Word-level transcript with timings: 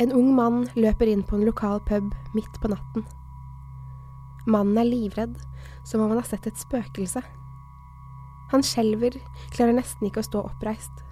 En 0.00 0.14
ung 0.16 0.30
mann 0.32 0.62
løper 0.80 1.10
inn 1.12 1.20
på 1.26 1.36
en 1.36 1.44
lokal 1.44 1.82
pub 1.84 2.06
midt 2.32 2.54
på 2.62 2.70
natten. 2.72 3.04
Mannen 4.48 4.78
er 4.80 4.88
livredd, 4.88 5.34
som 5.84 6.00
om 6.00 6.14
han 6.14 6.22
har 6.22 6.28
sett 6.30 6.48
et 6.48 6.56
spøkelse. 6.56 7.20
Han 8.50 8.64
skjelver, 8.64 9.18
klarer 9.52 9.76
nesten 9.76 10.08
ikke 10.08 10.22
å 10.24 10.28
stå 10.30 10.46
oppreist. 10.48 11.04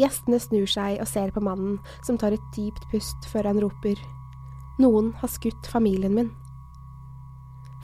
Gjestene 0.00 0.40
snur 0.40 0.70
seg 0.70 1.02
og 1.02 1.10
ser 1.10 1.34
på 1.34 1.42
mannen, 1.44 1.76
som 2.06 2.16
tar 2.16 2.32
et 2.32 2.50
dypt 2.56 2.86
pust 2.94 3.28
før 3.28 3.50
han 3.50 3.60
roper 3.60 4.00
Noen 4.80 5.12
har 5.20 5.28
skutt 5.28 5.68
familien 5.68 6.14
min. 6.16 6.30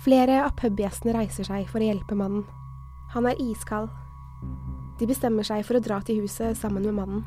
Flere 0.00 0.38
av 0.46 0.54
pubgjestene 0.56 1.12
reiser 1.18 1.44
seg 1.44 1.68
for 1.68 1.84
å 1.84 1.90
hjelpe 1.90 2.16
mannen. 2.16 2.46
Han 3.12 3.28
er 3.28 3.36
iskald. 3.44 3.92
De 4.96 5.08
bestemmer 5.10 5.44
seg 5.44 5.66
for 5.68 5.76
å 5.76 5.84
dra 5.84 6.00
til 6.00 6.22
huset 6.24 6.56
sammen 6.56 6.88
med 6.88 6.96
mannen. 6.96 7.26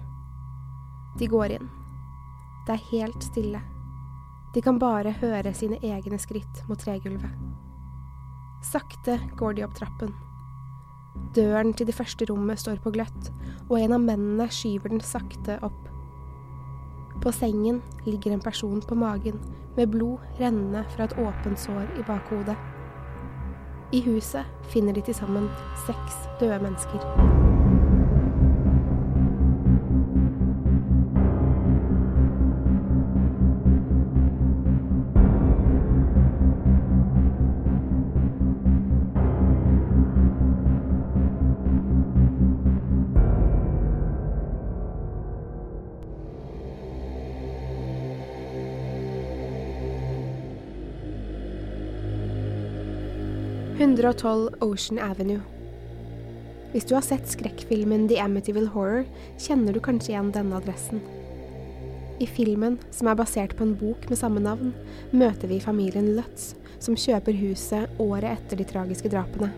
De 1.22 1.30
går 1.30 1.60
inn. 1.60 1.70
Det 2.68 2.76
er 2.76 2.88
helt 2.92 3.24
stille. 3.24 3.62
De 4.54 4.62
kan 4.66 4.80
bare 4.82 5.14
høre 5.22 5.54
sine 5.54 5.78
egne 5.86 6.18
skritt 6.22 6.64
mot 6.70 6.80
tregulvet. 6.82 7.30
Sakte 8.66 9.20
går 9.38 9.56
de 9.56 9.64
opp 9.68 9.78
trappen. 9.78 10.16
Døren 11.36 11.74
til 11.74 11.88
det 11.90 11.96
første 11.96 12.26
rommet 12.30 12.60
står 12.60 12.82
på 12.84 12.92
gløtt, 12.96 13.30
og 13.70 13.78
en 13.80 13.96
av 13.96 14.04
mennene 14.04 14.50
skyver 14.54 14.92
den 14.94 15.04
sakte 15.06 15.60
opp. 15.66 15.80
På 17.24 17.32
sengen 17.36 17.82
ligger 18.06 18.34
en 18.34 18.44
person 18.44 18.82
på 18.82 18.96
magen, 18.96 19.40
med 19.78 19.92
blod 19.92 20.24
rennende 20.40 20.86
fra 20.96 21.08
et 21.08 21.18
åpent 21.20 21.60
sår 21.60 21.86
i 22.00 22.06
bakhodet. 22.08 22.58
I 23.92 24.02
huset 24.06 24.46
finner 24.74 24.94
de 24.94 25.02
til 25.02 25.18
sammen 25.18 25.50
seks 25.88 26.26
døde 26.40 26.62
mennesker. 26.64 27.39
«112 53.90 54.50
Ocean 54.62 55.00
Avenue. 55.00 55.42
Hvis 56.72 56.86
du 56.86 56.94
har 56.94 57.02
sett 57.02 57.26
skrekkfilmen 57.26 58.04
The 58.08 58.20
Amityville 58.22 58.70
Horror, 58.70 59.08
kjenner 59.42 59.74
du 59.74 59.80
kanskje 59.82 60.12
igjen 60.12 60.30
denne 60.30 60.60
adressen. 60.60 61.00
I 62.22 62.28
filmen, 62.30 62.76
som 62.94 63.10
er 63.10 63.18
basert 63.18 63.56
på 63.58 63.66
en 63.66 63.74
bok 63.80 64.06
med 64.12 64.20
samme 64.20 64.44
navn, 64.46 64.76
møter 65.10 65.50
vi 65.50 65.58
familien 65.64 66.12
Lutz, 66.20 66.52
som 66.78 66.94
kjøper 66.94 67.34
huset 67.40 67.98
året 67.98 68.30
etter 68.36 68.62
de 68.62 68.68
tragiske 68.70 69.10
drapene. 69.10 69.50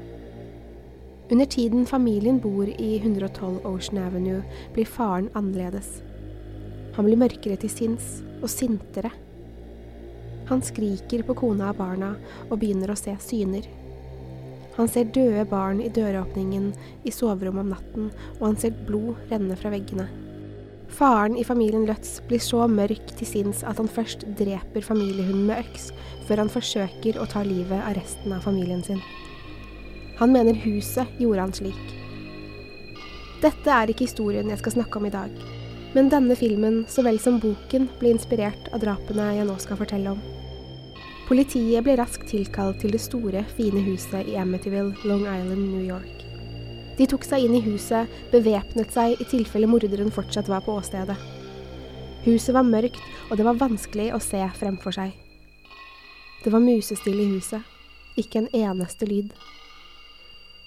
Under 1.27 1.51
tiden 1.51 1.83
familien 1.89 2.39
bor 2.39 2.71
i 2.71 2.89
112 3.01 3.65
Ocean 3.67 3.99
Avenue, 4.05 4.45
blir 4.71 4.87
faren 4.87 5.27
annerledes. 5.35 5.99
Han 6.95 7.09
blir 7.09 7.19
mørkere 7.19 7.59
til 7.59 7.75
sinns 7.75 8.21
og 8.39 8.47
sintere. 8.55 9.11
Han 10.47 10.63
skriker 10.63 11.27
på 11.27 11.35
kona 11.43 11.73
og 11.75 11.83
barna 11.83 12.15
og 12.47 12.57
begynner 12.63 12.95
å 12.95 12.99
se 12.99 13.19
syner. 13.27 13.67
Han 14.77 14.89
ser 14.91 15.11
døde 15.11 15.43
barn 15.49 15.81
i 15.83 15.91
døråpningen 15.91 16.71
i 17.03 17.13
soverommet 17.13 17.65
om 17.65 17.71
natten, 17.75 18.11
og 18.39 18.45
han 18.49 18.59
ser 18.59 18.75
blod 18.87 19.19
renne 19.31 19.57
fra 19.59 19.71
veggene. 19.73 20.07
Faren 20.91 21.37
i 21.39 21.45
familien 21.47 21.85
Lutz 21.87 22.19
blir 22.27 22.41
så 22.43 22.65
mørk 22.67 23.13
til 23.15 23.27
sinns 23.27 23.63
at 23.67 23.79
han 23.79 23.87
først 23.91 24.25
dreper 24.39 24.83
familiehunden 24.83 25.47
med 25.47 25.63
øks, 25.63 25.91
før 26.27 26.43
han 26.43 26.51
forsøker 26.51 27.19
å 27.19 27.27
ta 27.31 27.43
livet 27.47 27.79
av 27.79 27.95
resten 27.95 28.35
av 28.35 28.43
familien 28.47 28.83
sin. 28.83 28.99
Han 30.19 30.35
mener 30.35 30.59
huset 30.65 31.07
gjorde 31.19 31.47
han 31.47 31.55
slik. 31.55 31.95
Dette 33.41 33.73
er 33.73 33.89
ikke 33.89 34.05
historien 34.05 34.51
jeg 34.51 34.61
skal 34.61 34.75
snakke 34.75 34.99
om 34.99 35.07
i 35.07 35.13
dag, 35.13 35.31
men 35.95 36.11
denne 36.11 36.35
filmen 36.37 36.83
så 36.91 37.03
vel 37.07 37.17
som 37.23 37.39
boken 37.41 37.87
ble 37.99 38.13
inspirert 38.13 38.69
av 38.71 38.83
drapene 38.83 39.31
jeg 39.39 39.47
nå 39.47 39.55
skal 39.63 39.79
fortelle 39.79 40.13
om. 40.13 40.21
Politiet 41.31 41.79
ble 41.85 41.93
raskt 41.95 42.25
tilkalt 42.27 42.81
til 42.83 42.91
det 42.91 42.99
store, 42.99 43.45
fine 43.55 43.79
huset 43.85 44.27
i 44.27 44.33
Amityville, 44.35 44.97
Long 45.07 45.21
Island, 45.23 45.61
New 45.63 45.85
York. 45.87 46.25
De 46.97 47.05
tok 47.07 47.23
seg 47.23 47.45
inn 47.45 47.55
i 47.55 47.61
huset, 47.63 48.11
bevæpnet 48.33 48.91
seg 48.91 49.15
i 49.15 49.27
tilfelle 49.31 49.69
morderen 49.71 50.11
fortsatt 50.11 50.51
var 50.51 50.65
på 50.65 50.75
åstedet. 50.75 51.15
Huset 52.25 52.51
var 52.51 52.67
mørkt, 52.67 52.99
og 53.29 53.39
det 53.39 53.47
var 53.47 53.61
vanskelig 53.63 54.09
å 54.11 54.19
se 54.19 54.43
fremfor 54.59 54.97
seg. 54.97 55.15
Det 56.43 56.51
var 56.51 56.67
musestille 56.67 57.23
i 57.23 57.31
huset, 57.37 57.63
ikke 58.19 58.43
en 58.43 58.51
eneste 58.51 59.07
lyd. 59.07 59.31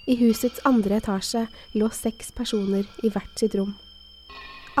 I 0.09 0.17
husets 0.17 0.65
andre 0.65 0.97
etasje 0.97 1.45
lå 1.77 1.93
seks 1.93 2.33
personer 2.33 2.89
i 3.05 3.13
hvert 3.13 3.37
sitt 3.37 3.53
rom. 3.53 3.75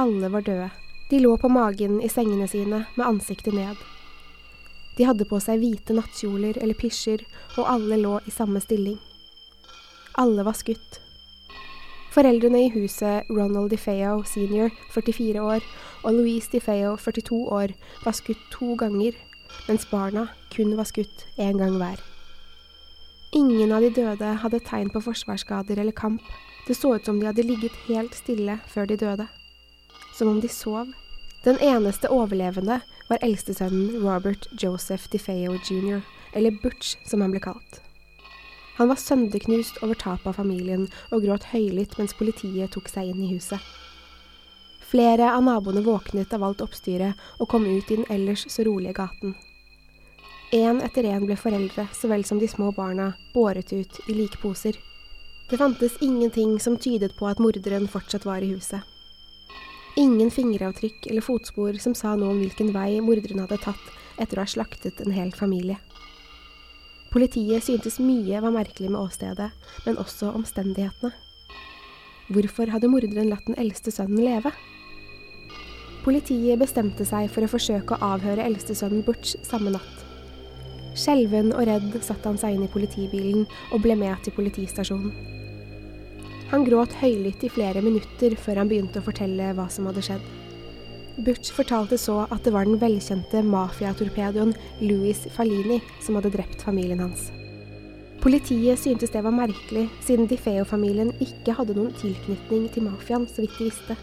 Alle 0.01 0.33
var 0.33 0.49
døde. 0.49 0.71
De 1.11 1.21
lå 1.21 1.37
på 1.37 1.53
magen 1.53 2.01
i 2.01 2.09
sengene 2.09 2.49
sine 2.49 2.87
med 2.95 3.05
ansiktet 3.05 3.53
ned. 3.53 3.77
De 4.95 5.07
hadde 5.07 5.27
på 5.27 5.39
seg 5.43 5.59
hvite 5.59 5.95
nattkjoler 5.95 6.59
eller 6.61 6.77
pysjer, 6.79 7.25
og 7.57 7.67
alle 7.67 7.99
lå 7.99 8.19
i 8.25 8.31
samme 8.31 8.61
stilling. 8.63 8.99
Alle 10.17 10.45
var 10.47 10.55
skutt. 10.55 11.01
Foreldrene 12.15 12.61
i 12.63 12.71
huset, 12.71 13.27
Ronald 13.27 13.73
DeFeo 13.73 14.21
senior, 14.23 14.71
44 14.93 15.41
år, 15.43 15.65
og 16.03 16.15
Louise 16.15 16.47
DeFeo, 16.53 16.95
42 16.95 17.41
år, 17.51 17.75
var 18.05 18.15
skutt 18.15 18.39
to 18.53 18.77
ganger, 18.79 19.17
mens 19.67 19.87
barna 19.91 20.29
kun 20.55 20.77
var 20.79 20.87
skutt 20.87 21.25
én 21.35 21.59
gang 21.59 21.75
hver. 21.75 21.99
Ingen 23.35 23.73
av 23.75 23.83
de 23.83 23.89
døde 23.91 24.29
hadde 24.39 24.63
tegn 24.63 24.93
på 24.93 25.01
forsvarsskader 25.03 25.81
eller 25.81 25.91
kamp. 25.91 26.23
Det 26.67 26.77
så 26.77 26.93
ut 26.95 27.05
som 27.05 27.19
de 27.19 27.27
hadde 27.27 27.43
ligget 27.43 27.75
helt 27.89 28.15
stille 28.15 28.61
før 28.71 28.87
de 28.87 28.95
døde. 29.01 29.27
Som 30.15 30.31
om 30.31 30.39
de 30.39 30.47
sov. 30.47 30.87
Den 31.45 31.59
eneste 31.61 32.09
overlevende 32.09 32.79
var 33.05 33.21
eldstesønnen 33.21 33.99
Robert 34.01 34.47
Joseph 34.57 35.05
DeFeo 35.13 35.59
jr., 35.69 35.99
eller 36.33 36.55
Butch 36.63 36.95
som 37.05 37.21
han 37.21 37.35
ble 37.35 37.41
kalt. 37.43 37.81
Han 38.79 38.89
var 38.89 38.97
sønderknust 38.97 39.77
over 39.85 39.93
tapet 39.93 40.25
av 40.31 40.39
familien 40.39 40.87
og 41.13 41.21
gråt 41.23 41.45
høylytt 41.51 41.93
mens 41.99 42.15
politiet 42.17 42.73
tok 42.73 42.89
seg 42.89 43.11
inn 43.11 43.21
i 43.21 43.29
huset. 43.35 43.61
Flere 44.89 45.29
av 45.35 45.45
naboene 45.45 45.85
våknet 45.85 46.33
av 46.33 46.47
alt 46.49 46.65
oppstyret 46.65 47.13
og 47.37 47.51
kom 47.53 47.69
ut 47.69 47.93
i 47.93 47.99
den 48.01 48.09
ellers 48.09 48.47
så 48.49 48.65
rolige 48.65 48.97
gaten. 48.97 49.37
Én 50.49 50.81
etter 50.81 51.05
én 51.13 51.29
ble 51.29 51.37
foreldre 51.37 51.85
så 51.93 52.09
vel 52.09 52.25
som 52.25 52.41
de 52.41 52.49
små 52.49 52.71
barna 52.73 53.11
båret 53.37 53.69
ut 53.69 54.01
i 54.09 54.17
likposer. 54.17 54.73
Det 55.49 55.61
fantes 55.61 56.01
ingenting 56.01 56.57
som 56.59 56.77
tydet 56.77 57.13
på 57.19 57.29
at 57.29 57.39
morderen 57.39 57.85
fortsatt 57.87 58.25
var 58.25 58.41
i 58.41 58.49
huset. 58.55 58.81
Ingen 59.95 60.31
fingeravtrykk 60.31 61.07
eller 61.07 61.23
fotspor 61.23 61.77
som 61.79 61.93
sa 61.95 62.17
noe 62.19 62.33
om 62.33 62.39
hvilken 62.41 62.73
vei 62.75 62.97
morderen 62.99 63.39
hadde 63.45 63.61
tatt 63.63 63.91
etter 64.19 64.39
å 64.39 64.43
ha 64.43 64.51
slaktet 64.51 64.99
en 64.99 65.15
hel 65.15 65.31
familie. 65.31 65.77
Politiet 67.15 67.63
syntes 67.63 67.95
mye 68.03 68.41
var 68.43 68.51
merkelig 68.51 68.89
med 68.91 68.99
åstedet, 68.99 69.53
men 69.85 69.99
også 70.01 70.33
omstendighetene. 70.35 71.13
Hvorfor 72.27 72.73
hadde 72.73 72.89
morderen 72.91 73.29
latt 73.31 73.47
den 73.47 73.55
eldste 73.61 73.93
sønnen 73.95 74.19
leve? 74.25 74.51
Politiet 76.03 76.59
bestemte 76.59 77.07
seg 77.07 77.29
for 77.31 77.47
å 77.47 77.51
forsøke 77.53 77.95
å 77.95 78.11
avhøre 78.17 78.43
eldstesønnen 78.43 79.05
Butch 79.07 79.37
samme 79.47 79.71
natt. 79.77 80.03
Skjelven 80.95 81.53
og 81.55 81.69
redd 81.69 81.95
satte 82.03 82.27
han 82.27 82.41
seg 82.41 82.57
inn 82.57 82.67
i 82.67 82.71
politibilen 82.71 83.47
og 83.71 83.81
ble 83.87 83.95
med 83.99 84.19
til 84.27 84.35
politistasjonen. 84.35 85.44
Han 86.55 86.63
gråt 86.63 86.93
høylytt 87.01 87.41
i 87.43 87.49
flere 87.51 87.81
minutter 87.83 88.31
før 88.39 88.61
han 88.61 88.69
begynte 88.71 89.01
å 89.01 89.03
fortelle 89.03 89.49
hva 89.57 89.65
som 89.67 89.89
hadde 89.89 89.99
skjedd. 90.05 90.27
Butch 91.25 91.49
fortalte 91.51 91.97
så 91.99 92.21
at 92.31 92.45
det 92.45 92.53
var 92.55 92.63
den 92.63 92.77
velkjente 92.79 93.41
mafiatorpedoen 93.43 94.53
Louis 94.79 95.19
Falini 95.35 95.81
som 96.05 96.15
hadde 96.15 96.31
drept 96.31 96.61
familien 96.63 97.01
hans. 97.03 97.25
Politiet 98.23 98.79
syntes 98.79 99.11
det 99.11 99.25
var 99.25 99.35
merkelig, 99.35 99.89
siden 100.05 100.29
DiFeo-familien 100.31 101.11
ikke 101.25 101.57
hadde 101.57 101.75
noen 101.75 101.91
tilknytning 101.99 102.69
til 102.71 102.85
mafiaen, 102.87 103.25
så 103.27 103.43
vidt 103.43 103.57
de 103.59 103.67
visste. 103.67 103.97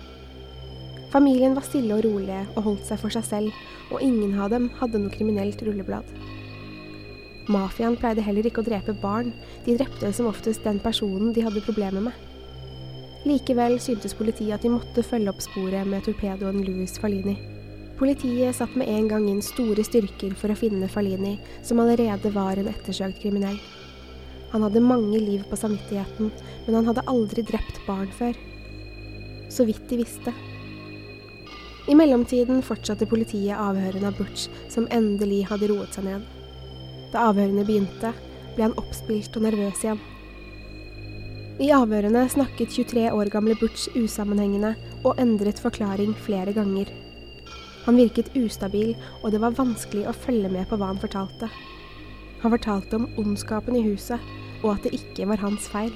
Familien 1.14 1.56
var 1.56 1.64
stille 1.64 1.96
og 1.96 2.04
rolige 2.04 2.42
og 2.52 2.66
holdt 2.66 2.84
seg 2.90 3.00
for 3.00 3.16
seg 3.16 3.24
selv, 3.30 3.62
og 3.88 4.04
ingen 4.04 4.36
av 4.36 4.52
dem 4.52 4.66
hadde 4.82 5.00
noe 5.00 5.14
kriminelt 5.14 5.64
rulleblad. 5.64 6.12
Mafiaen 7.48 7.96
pleide 7.96 8.28
heller 8.28 8.44
ikke 8.50 8.60
å 8.60 8.68
drepe 8.68 8.92
barn, 9.00 9.32
de 9.64 9.78
drepte 9.80 10.12
som 10.12 10.28
oftest 10.28 10.68
den 10.68 10.82
personen 10.84 11.32
de 11.32 11.46
hadde 11.48 11.64
problemer 11.64 12.10
med. 12.10 12.28
Likevel 13.22 13.76
syntes 13.78 14.16
politiet 14.18 14.56
at 14.56 14.64
de 14.64 14.70
måtte 14.72 15.04
følge 15.06 15.30
opp 15.30 15.42
sporet 15.44 15.86
med 15.86 16.02
torpedoen 16.02 16.64
Louis 16.66 16.96
Falini. 16.98 17.36
Politiet 18.00 18.56
satt 18.58 18.72
med 18.74 18.88
en 18.90 19.06
gang 19.06 19.28
inn 19.30 19.42
store 19.46 19.84
styrker 19.86 20.32
for 20.34 20.50
å 20.50 20.56
finne 20.58 20.88
Falini, 20.90 21.36
som 21.62 21.78
allerede 21.78 22.32
var 22.34 22.58
en 22.58 22.70
ettersøkt 22.72 23.20
kriminell. 23.22 23.60
Han 24.50 24.66
hadde 24.66 24.82
mange 24.82 25.20
liv 25.22 25.44
på 25.46 25.56
samvittigheten, 25.56 26.32
men 26.66 26.78
han 26.80 26.88
hadde 26.90 27.06
aldri 27.12 27.44
drept 27.46 27.78
barn 27.86 28.10
før. 28.18 28.34
Så 29.52 29.68
vidt 29.68 29.86
de 29.92 30.00
visste. 30.02 30.34
I 31.86 31.94
mellomtiden 31.98 32.58
fortsatte 32.66 33.06
politiet 33.06 33.54
avhørene 33.54 34.10
av 34.10 34.18
Butch, 34.18 34.48
som 34.72 34.90
endelig 34.90 35.44
hadde 35.52 35.70
roet 35.70 35.94
seg 35.94 36.10
ned. 36.10 36.26
Da 37.14 37.28
avhørene 37.30 37.62
begynte, 37.68 38.10
ble 38.56 38.66
han 38.66 38.76
oppspilt 38.82 39.38
og 39.38 39.46
nervøs 39.46 39.86
igjen. 39.86 40.02
I 41.62 41.68
avhørene 41.70 42.24
snakket 42.26 42.72
23 42.74 43.04
år 43.14 43.28
gamle 43.30 43.54
Butch 43.60 43.92
usammenhengende 43.94 44.72
og 45.06 45.20
endret 45.22 45.60
forklaring 45.62 46.10
flere 46.24 46.50
ganger. 46.56 46.88
Han 47.84 48.00
virket 48.00 48.32
ustabil, 48.34 48.96
og 49.22 49.30
det 49.30 49.38
var 49.44 49.54
vanskelig 49.54 50.08
å 50.10 50.14
følge 50.24 50.50
med 50.50 50.66
på 50.66 50.78
hva 50.80 50.88
han 50.90 50.98
fortalte. 50.98 51.46
Han 52.42 52.54
fortalte 52.56 52.98
om 52.98 53.06
ondskapen 53.22 53.78
i 53.78 53.84
huset, 53.84 54.18
og 54.64 54.72
at 54.72 54.88
det 54.88 54.96
ikke 54.98 55.28
var 55.30 55.42
hans 55.44 55.70
feil. 55.70 55.94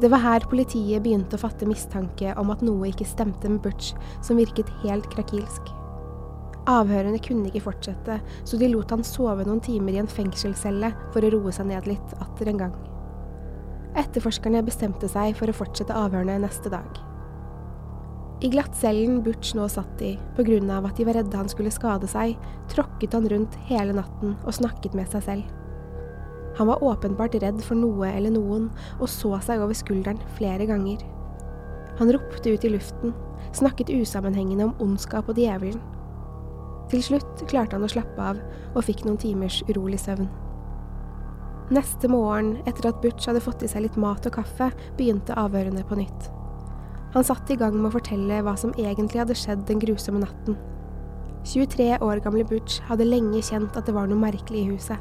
Det 0.00 0.08
var 0.08 0.24
her 0.24 0.48
politiet 0.48 1.04
begynte 1.04 1.36
å 1.36 1.44
fatte 1.44 1.68
mistanke 1.68 2.32
om 2.40 2.56
at 2.56 2.64
noe 2.64 2.88
ikke 2.88 3.10
stemte 3.12 3.52
med 3.52 3.60
Butch, 3.68 3.92
som 4.24 4.40
virket 4.40 4.72
helt 4.80 5.12
krakilsk. 5.12 5.74
Avhørene 6.70 7.18
kunne 7.18 7.48
ikke 7.50 7.64
fortsette, 7.64 8.20
så 8.46 8.58
de 8.58 8.68
lot 8.70 8.92
han 8.94 9.02
sove 9.02 9.42
noen 9.46 9.62
timer 9.64 9.96
i 9.96 10.02
en 10.02 10.10
fengselscelle 10.10 10.92
for 11.10 11.24
å 11.24 11.30
roe 11.34 11.54
seg 11.54 11.66
ned 11.72 11.88
litt 11.90 12.12
atter 12.22 12.50
en 12.52 12.60
gang. 12.60 12.74
Etterforskerne 13.98 14.62
bestemte 14.64 15.08
seg 15.10 15.34
for 15.36 15.50
å 15.50 15.56
fortsette 15.56 15.96
avhørene 15.96 16.38
neste 16.44 16.70
dag. 16.72 17.00
I 18.42 18.48
glattcellen 18.50 19.20
Butch 19.22 19.52
nå 19.54 19.66
satt 19.70 20.00
i, 20.02 20.14
av 20.38 20.86
at 20.86 20.96
de 20.98 21.06
var 21.06 21.18
redde 21.18 21.36
han 21.36 21.50
skulle 21.50 21.70
skade 21.70 22.08
seg, 22.10 22.38
tråkket 22.70 23.14
han 23.14 23.26
rundt 23.30 23.58
hele 23.68 23.94
natten 23.94 24.36
og 24.42 24.54
snakket 24.54 24.94
med 24.98 25.10
seg 25.10 25.26
selv. 25.26 25.50
Han 26.58 26.68
var 26.68 26.82
åpenbart 26.84 27.34
redd 27.42 27.62
for 27.64 27.78
noe 27.78 28.10
eller 28.10 28.34
noen, 28.34 28.68
og 29.00 29.08
så 29.08 29.38
seg 29.42 29.62
over 29.62 29.74
skulderen 29.74 30.20
flere 30.38 30.66
ganger. 30.68 31.02
Han 31.98 32.10
ropte 32.12 32.54
ut 32.54 32.66
i 32.66 32.72
luften, 32.72 33.14
snakket 33.54 33.92
usammenhengende 33.94 34.70
om 34.70 34.78
ondskap 34.82 35.30
og 35.30 35.38
djevelen. 35.38 35.80
Til 36.92 37.00
slutt 37.00 37.46
klarte 37.48 37.78
han 37.78 37.86
å 37.86 37.90
slappe 37.90 38.20
av, 38.20 38.40
og 38.74 38.84
fikk 38.84 39.06
noen 39.06 39.16
timers 39.20 39.62
urolig 39.70 40.00
søvn. 40.02 40.28
Neste 41.72 42.08
morgen, 42.12 42.58
etter 42.68 42.90
at 42.90 42.98
Butch 43.00 43.30
hadde 43.30 43.40
fått 43.40 43.62
i 43.64 43.70
seg 43.70 43.86
litt 43.86 43.96
mat 43.96 44.26
og 44.28 44.34
kaffe, 44.36 44.68
begynte 44.98 45.36
avhørene 45.40 45.86
på 45.88 45.96
nytt. 45.96 46.28
Han 47.14 47.24
satte 47.24 47.54
i 47.54 47.56
gang 47.60 47.78
med 47.78 47.88
å 47.88 47.94
fortelle 47.94 48.42
hva 48.44 48.52
som 48.60 48.74
egentlig 48.76 49.22
hadde 49.22 49.36
skjedd 49.36 49.64
den 49.68 49.80
grusomme 49.80 50.20
natten. 50.20 50.58
23 51.48 51.96
år 52.04 52.20
gamle 52.24 52.44
Butch 52.48 52.82
hadde 52.90 53.08
lenge 53.08 53.40
kjent 53.44 53.76
at 53.76 53.88
det 53.88 53.96
var 53.96 54.10
noe 54.10 54.20
merkelig 54.20 54.66
i 54.66 54.68
huset. 54.74 55.00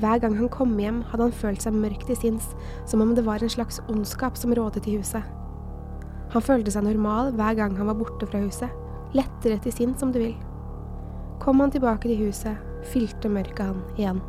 Hver 0.00 0.20
gang 0.22 0.36
han 0.40 0.50
kom 0.50 0.74
hjem, 0.80 1.04
hadde 1.12 1.28
han 1.28 1.38
følt 1.38 1.62
seg 1.62 1.76
mørk 1.76 2.02
til 2.08 2.18
sinns, 2.18 2.50
som 2.88 3.02
om 3.04 3.14
det 3.14 3.26
var 3.26 3.42
en 3.42 3.52
slags 3.52 3.78
ondskap 3.86 4.38
som 4.38 4.54
rådet 4.56 4.88
i 4.90 4.98
huset. 4.98 5.22
Han 6.34 6.46
følte 6.46 6.74
seg 6.74 6.86
normal 6.86 7.34
hver 7.38 7.58
gang 7.58 7.78
han 7.78 7.90
var 7.90 7.98
borte 7.98 8.26
fra 8.26 8.42
huset, 8.42 8.70
lettere 9.14 9.62
til 9.62 9.76
sinns 9.76 10.02
om 10.02 10.14
du 10.14 10.22
vil. 10.22 10.38
Kom 11.40 11.60
han 11.60 11.72
tilbake 11.72 12.08
til 12.08 12.26
huset, 12.26 12.58
fylte 12.92 13.30
mørket 13.32 13.64
han 13.70 13.80
igjen. 13.96 14.20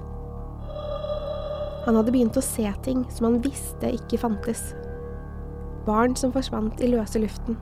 Han 1.86 1.98
hadde 1.98 2.14
begynt 2.14 2.38
å 2.40 2.44
se 2.46 2.70
ting 2.86 3.04
som 3.12 3.28
han 3.28 3.42
visste 3.44 3.90
ikke 3.98 4.22
fantes. 4.22 4.70
Barn 5.88 6.16
som 6.16 6.32
forsvant 6.32 6.80
i 6.80 6.92
løse 6.92 7.20
luften, 7.20 7.58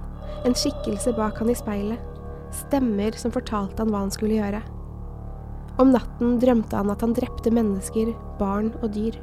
en 0.45 0.55
skikkelse 0.55 1.15
bak 1.17 1.39
han 1.41 1.49
i 1.49 1.57
speilet, 1.57 2.03
stemmer 2.53 3.15
som 3.17 3.33
fortalte 3.33 3.81
han 3.81 3.93
hva 3.93 4.03
han 4.03 4.13
skulle 4.13 4.37
gjøre. 4.37 4.61
Om 5.79 5.93
natten 5.95 6.37
drømte 6.41 6.75
han 6.75 6.91
at 6.91 7.01
han 7.05 7.15
drepte 7.15 7.53
mennesker, 7.55 8.11
barn 8.39 8.73
og 8.83 8.91
dyr. 8.93 9.15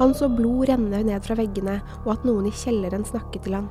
Han 0.00 0.12
så 0.16 0.28
blod 0.32 0.66
renne 0.68 1.04
ned 1.06 1.22
fra 1.24 1.36
veggene, 1.38 1.78
og 2.02 2.16
at 2.16 2.24
noen 2.26 2.48
i 2.50 2.56
kjelleren 2.56 3.06
snakket 3.06 3.46
til 3.46 3.60
han. 3.60 3.68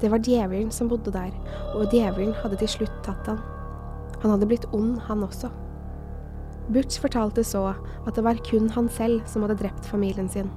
Det 0.00 0.10
var 0.10 0.22
djevelen 0.24 0.72
som 0.74 0.88
bodde 0.90 1.12
der, 1.14 1.34
og 1.74 1.92
djevelen 1.92 2.34
hadde 2.40 2.58
til 2.62 2.78
slutt 2.78 2.96
tatt 3.06 3.28
han. 3.30 3.42
Han 4.24 4.32
hadde 4.32 4.48
blitt 4.48 4.64
ond, 4.72 4.96
han 5.04 5.22
også. 5.22 5.50
Butch 6.72 6.96
fortalte 7.02 7.42
så 7.44 7.74
at 7.76 8.14
det 8.16 8.24
var 8.24 8.40
kun 8.46 8.70
han 8.72 8.88
selv 8.88 9.26
som 9.28 9.44
hadde 9.44 9.58
drept 9.60 9.84
familien 9.84 10.30
sin. 10.32 10.48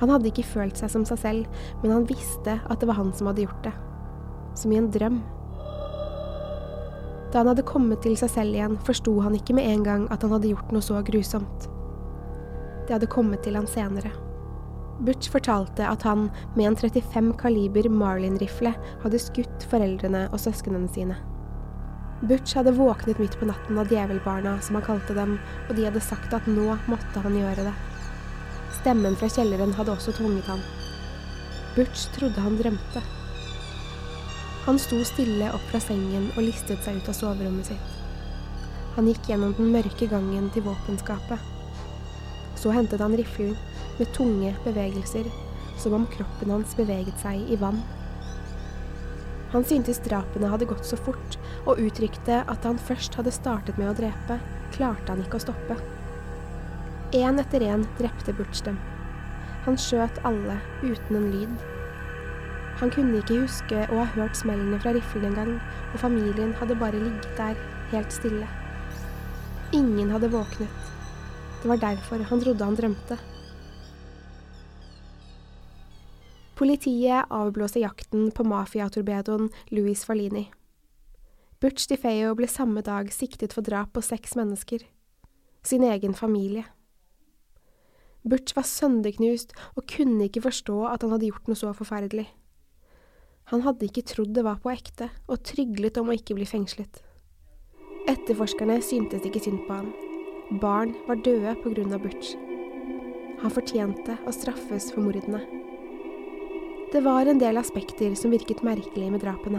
Han 0.00 0.10
hadde 0.10 0.32
ikke 0.32 0.44
følt 0.44 0.76
seg 0.76 0.90
som 0.92 1.04
seg 1.06 1.20
selv, 1.22 1.60
men 1.84 1.94
han 1.94 2.08
visste 2.10 2.58
at 2.58 2.82
det 2.82 2.88
var 2.90 2.98
han 2.98 3.12
som 3.14 3.30
hadde 3.30 3.46
gjort 3.46 3.68
det. 3.68 3.72
Som 4.58 4.74
i 4.74 4.80
en 4.80 4.90
drøm. 4.90 5.20
Da 7.30 7.38
han 7.38 7.52
hadde 7.52 7.68
kommet 7.70 8.02
til 8.02 8.18
seg 8.18 8.32
selv 8.34 8.58
igjen, 8.58 8.76
forsto 8.82 9.14
han 9.22 9.38
ikke 9.38 9.54
med 9.54 9.70
en 9.70 9.86
gang 9.86 10.08
at 10.10 10.26
han 10.26 10.34
hadde 10.34 10.50
gjort 10.50 10.74
noe 10.74 10.84
så 10.84 10.98
grusomt. 11.06 11.70
Det 12.86 12.96
hadde 12.96 13.10
kommet 13.14 13.46
til 13.46 13.58
han 13.58 13.70
senere. 13.70 14.10
Butch 15.06 15.30
fortalte 15.30 15.86
at 15.86 16.02
han 16.08 16.32
med 16.58 16.72
en 16.72 16.80
35 16.82 17.30
kaliber 17.38 17.86
Marlin-rifle 17.92 18.74
hadde 19.06 19.22
skutt 19.22 19.70
foreldrene 19.70 20.26
og 20.32 20.40
søsknene 20.42 20.90
sine. 20.90 21.18
Butch 22.26 22.56
hadde 22.58 22.72
våknet 22.74 23.18
midt 23.18 23.38
på 23.38 23.46
natten 23.46 23.78
av 23.78 23.92
djevelbarna, 23.92 24.60
som 24.60 24.74
han 24.74 24.84
kalte 24.84 25.14
dem, 25.14 25.36
og 25.68 25.76
de 25.76 25.84
hadde 25.86 26.00
sagt 26.02 26.32
at 26.34 26.48
nå 26.50 26.72
måtte 26.90 27.20
han 27.22 27.36
gjøre 27.38 27.68
det. 27.68 27.74
Stemmen 28.80 29.14
fra 29.20 29.28
kjelleren 29.30 29.74
hadde 29.76 29.92
også 29.94 30.14
tvunget 30.16 30.48
ham. 30.50 30.64
Butch 31.76 32.08
trodde 32.16 32.42
han 32.42 32.56
drømte. 32.58 33.02
Han 34.64 34.80
sto 34.82 34.98
stille 35.06 35.52
opp 35.54 35.62
fra 35.70 35.78
sengen 35.84 36.32
og 36.32 36.42
listet 36.48 36.82
seg 36.82 36.98
ut 36.98 37.10
av 37.12 37.14
soverommet 37.14 37.70
sitt. 37.70 37.92
Han 38.96 39.06
gikk 39.06 39.30
gjennom 39.30 39.54
den 39.54 39.70
mørke 39.70 40.08
gangen 40.10 40.48
til 40.50 40.66
våpenskapet. 40.66 41.38
Så 42.58 42.74
hentet 42.74 43.04
han 43.04 43.14
riflen 43.14 43.54
med 44.00 44.10
tunge 44.16 44.50
bevegelser, 44.64 45.30
som 45.78 45.94
om 45.94 46.10
kroppen 46.10 46.56
hans 46.56 46.74
beveget 46.74 47.22
seg 47.22 47.46
i 47.46 47.60
vann. 47.60 47.84
Han 49.56 49.64
syntes 49.64 50.02
drapene 50.04 50.50
hadde 50.52 50.66
gått 50.68 50.84
så 50.84 50.98
fort, 51.00 51.36
og 51.64 51.78
uttrykte 51.80 52.42
at 52.42 52.58
da 52.60 52.74
han 52.74 52.80
først 52.88 53.14
hadde 53.16 53.32
startet 53.32 53.78
med 53.80 53.88
å 53.88 53.94
drepe, 53.96 54.36
klarte 54.74 55.14
han 55.14 55.22
ikke 55.22 55.38
å 55.38 55.44
stoppe. 55.46 55.76
Én 57.16 57.40
etter 57.40 57.64
én 57.64 57.86
drepte 57.96 58.34
Butch 58.36 58.60
dem. 58.66 58.76
Han 59.64 59.78
skjøt 59.80 60.20
alle 60.28 60.58
uten 60.82 61.16
en 61.16 61.30
lyd. 61.32 61.54
Han 62.82 62.92
kunne 62.92 63.22
ikke 63.22 63.38
huske 63.46 63.86
å 63.86 64.02
ha 64.02 64.04
hørt 64.18 64.36
smellene 64.36 64.82
fra 64.82 64.92
riflen 64.92 65.24
engang, 65.30 65.54
og 65.94 66.02
familien 66.04 66.52
hadde 66.60 66.76
bare 66.76 67.00
ligget 67.00 67.40
der, 67.40 67.56
helt 67.94 68.12
stille. 68.12 68.50
Ingen 69.72 70.12
hadde 70.12 70.28
våknet. 70.36 70.92
Det 71.62 71.72
var 71.72 71.80
derfor 71.80 72.28
han 72.28 72.44
trodde 72.44 72.68
han 72.68 72.76
drømte. 72.76 73.16
Politiet 76.56 77.28
avblåser 77.28 77.82
jakten 77.82 78.30
på 78.32 78.44
mafiatorpedoen 78.48 79.50
Louis 79.76 80.04
Falini. 80.08 80.46
Butch 81.60 81.84
DiFeo 81.90 82.30
ble 82.38 82.48
samme 82.48 82.80
dag 82.80 83.10
siktet 83.12 83.52
for 83.52 83.64
drap 83.64 83.90
på 83.92 84.00
seks 84.00 84.32
mennesker. 84.40 84.80
Sin 85.60 85.84
egen 85.84 86.16
familie. 86.16 86.64
Butch 88.24 88.56
var 88.56 88.64
sønderknust 88.64 89.52
og 89.74 89.84
kunne 89.92 90.30
ikke 90.30 90.46
forstå 90.46 90.78
at 90.88 91.04
han 91.04 91.12
hadde 91.12 91.28
gjort 91.28 91.52
noe 91.52 91.60
så 91.60 91.74
forferdelig. 91.76 92.24
Han 93.52 93.62
hadde 93.68 93.90
ikke 93.90 94.06
trodd 94.08 94.32
det 94.34 94.46
var 94.48 94.56
på 94.64 94.72
ekte, 94.72 95.10
og 95.28 95.44
tryglet 95.44 96.00
om 96.00 96.08
å 96.08 96.16
ikke 96.16 96.34
bli 96.40 96.48
fengslet. 96.48 97.02
Etterforskerne 98.08 98.80
syntes 98.82 99.28
ikke 99.28 99.44
synd 99.44 99.60
på 99.68 99.76
han. 99.76 99.92
Barn 100.62 100.96
var 101.04 101.20
døde 101.20 101.52
av 101.52 102.00
Butch. 102.00 102.32
Han 103.44 103.52
fortjente 103.52 104.16
å 104.24 104.34
straffes 104.34 104.88
for 104.94 105.04
mordene. 105.04 105.44
Det 106.96 107.02
var 107.04 107.26
en 107.26 107.38
del 107.38 107.58
aspekter 107.60 108.14
som 108.16 108.30
virket 108.32 108.62
merkelig 108.64 109.10
med 109.12 109.20
drapene. 109.20 109.58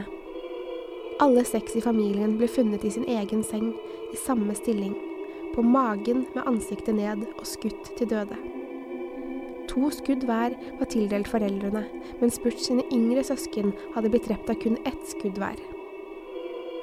Alle 1.22 1.44
seks 1.46 1.76
i 1.78 1.84
familien 1.86 2.32
ble 2.40 2.48
funnet 2.50 2.82
i 2.82 2.90
sin 2.96 3.04
egen 3.06 3.44
seng, 3.46 3.68
i 4.10 4.18
samme 4.18 4.56
stilling, 4.58 4.96
på 5.54 5.62
magen 5.62 6.24
med 6.34 6.48
ansiktet 6.50 6.98
ned 6.98 7.28
og 7.28 7.44
skutt 7.46 7.92
til 8.00 8.10
døde. 8.10 8.40
To 9.70 9.92
skudd 9.94 10.26
hver 10.26 10.56
var 10.80 10.90
tildelt 10.90 11.30
foreldrene, 11.30 11.86
mens 12.24 12.42
Butch 12.42 12.72
sine 12.72 12.88
yngre 12.90 13.22
søsken 13.30 13.70
hadde 13.94 14.10
blitt 14.16 14.26
drept 14.32 14.50
av 14.50 14.58
kun 14.64 14.82
ett 14.90 15.06
skudd 15.14 15.38
hver. 15.38 15.62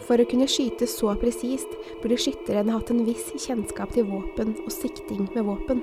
For 0.07 0.23
å 0.23 0.29
kunne 0.31 0.47
skyte 0.47 0.87
så 0.87 1.17
presist 1.19 1.75
burde 1.99 2.23
skytteren 2.29 2.71
hatt 2.71 2.95
en 2.95 3.03
viss 3.11 3.35
kjennskap 3.49 3.99
til 3.99 4.07
våpen 4.07 4.55
og 4.61 4.71
sikting 4.79 5.27
med 5.35 5.51
våpen. 5.51 5.83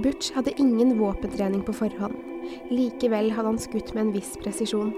Butch 0.00 0.32
hadde 0.32 0.54
ingen 0.56 0.94
våpentrening 0.98 1.60
på 1.66 1.74
forhånd, 1.76 2.16
likevel 2.72 3.30
hadde 3.34 3.50
han 3.50 3.60
skutt 3.60 3.90
med 3.92 4.06
en 4.06 4.12
viss 4.14 4.32
presisjon. 4.40 4.94